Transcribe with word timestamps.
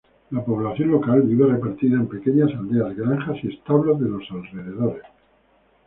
La 0.31 0.43
población 0.43 0.89
local 0.89 1.21
vive 1.21 1.45
repartida 1.45 1.95
en 1.97 2.07
pequeñas 2.07 2.49
aldeas, 2.57 2.95
granjas 2.95 3.37
y 3.43 3.49
establos 3.49 3.99
de 3.99 4.09
los 4.09 4.23
alrededores. 4.31 5.03